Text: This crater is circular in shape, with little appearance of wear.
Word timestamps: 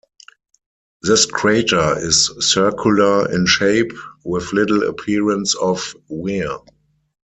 This 1.03 1.27
crater 1.27 1.93
is 1.99 2.31
circular 2.39 3.31
in 3.31 3.45
shape, 3.45 3.91
with 4.25 4.51
little 4.51 4.81
appearance 4.89 5.53
of 5.53 5.95
wear. 6.09 6.57